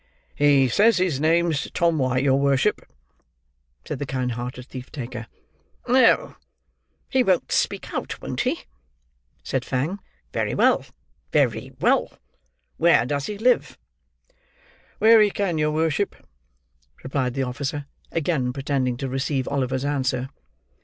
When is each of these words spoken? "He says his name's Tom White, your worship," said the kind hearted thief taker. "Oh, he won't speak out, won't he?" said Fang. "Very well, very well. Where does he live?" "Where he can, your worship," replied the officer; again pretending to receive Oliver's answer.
"He 0.33 0.67
says 0.67 0.97
his 0.97 1.19
name's 1.21 1.69
Tom 1.75 1.99
White, 1.99 2.23
your 2.23 2.39
worship," 2.39 2.81
said 3.85 3.99
the 3.99 4.07
kind 4.07 4.31
hearted 4.31 4.65
thief 4.65 4.91
taker. 4.91 5.27
"Oh, 5.85 6.37
he 7.07 7.21
won't 7.23 7.51
speak 7.51 7.93
out, 7.93 8.19
won't 8.19 8.41
he?" 8.41 8.61
said 9.43 9.63
Fang. 9.63 9.99
"Very 10.33 10.55
well, 10.55 10.85
very 11.31 11.73
well. 11.79 12.11
Where 12.77 13.05
does 13.05 13.27
he 13.27 13.37
live?" 13.37 13.77
"Where 14.97 15.21
he 15.21 15.29
can, 15.29 15.59
your 15.59 15.69
worship," 15.69 16.15
replied 17.03 17.35
the 17.35 17.43
officer; 17.43 17.85
again 18.11 18.51
pretending 18.53 18.97
to 18.97 19.07
receive 19.07 19.47
Oliver's 19.49 19.85
answer. 19.85 20.29